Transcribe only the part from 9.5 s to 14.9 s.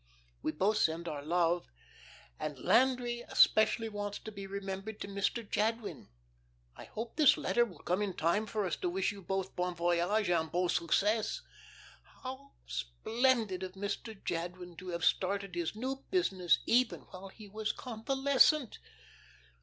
bon voyage and bon succes. How splendid of Mr. Jadwin to